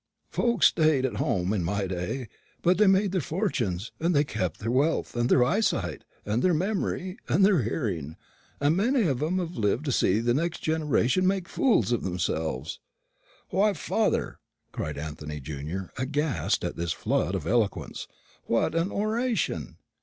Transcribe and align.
Folks 0.31 0.65
stayed 0.65 1.05
at 1.05 1.17
home 1.17 1.53
in 1.53 1.63
my 1.63 1.85
day; 1.85 2.27
but 2.63 2.79
they 2.79 2.87
made 2.87 3.11
their 3.11 3.21
fortunes, 3.21 3.91
and 3.99 4.15
they 4.15 4.23
kept 4.23 4.59
their 4.59 4.73
health, 4.73 5.15
and 5.15 5.29
their 5.29 5.43
eyesight, 5.43 6.05
and 6.25 6.41
their 6.41 6.55
memory, 6.55 7.17
and 7.29 7.45
their 7.45 7.61
hearing, 7.61 8.15
and 8.59 8.75
many 8.75 9.03
of 9.03 9.21
'em 9.21 9.37
have 9.37 9.59
lived 9.59 9.85
to 9.85 9.91
see 9.91 10.19
the 10.19 10.33
next 10.33 10.61
generation 10.63 11.27
make 11.27 11.47
fools 11.47 11.91
of 11.91 12.01
themselves." 12.01 12.79
"Why, 13.49 13.73
father," 13.73 14.39
cried 14.71 14.97
Anthony 14.97 15.39
junior, 15.39 15.91
aghast 15.99 16.65
at 16.65 16.77
this 16.77 16.93
flood 16.93 17.35
of 17.35 17.45
eloquence, 17.45 18.07
"what 18.45 18.73
an 18.73 18.91
oration!" 18.91 19.77